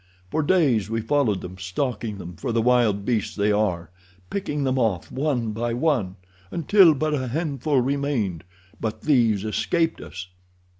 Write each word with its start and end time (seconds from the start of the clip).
For 0.31 0.41
days 0.41 0.89
we 0.89 0.99
followed 0.99 1.41
them, 1.41 1.59
stalking 1.59 2.17
them 2.17 2.35
for 2.35 2.51
the 2.51 2.59
wild 2.63 3.05
beasts 3.05 3.35
they 3.35 3.51
are, 3.51 3.91
picking 4.31 4.63
them 4.63 4.79
off 4.79 5.11
one 5.11 5.51
by 5.51 5.75
one, 5.75 6.15
until 6.49 6.95
but 6.95 7.13
a 7.13 7.27
handful 7.27 7.79
remained, 7.81 8.43
but 8.79 9.01
these 9.01 9.45
escaped 9.45 10.01
us." 10.01 10.29